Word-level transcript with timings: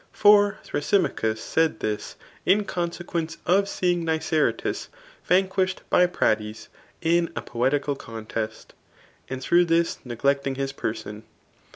For 0.11 0.57
Thrasymachus 0.63 1.39
said 1.39 1.79
this, 1.79 2.15
in 2.43 2.65
con 2.65 2.91
sequence 2.91 3.37
of 3.45 3.69
seeing 3.69 4.03
Niceratus 4.03 4.89
vanquished 5.25 5.83
by 5.91 6.07
Pratys 6.07 6.69
in 7.03 7.31
a 7.35 7.43
poetical 7.43 7.95
contest, 7.95 8.73
and 9.29 9.43
through 9.43 9.65
this 9.65 9.99
neglecting 10.03 10.55
his 10.55 10.71
per 10.71 10.95
son. 10.95 11.21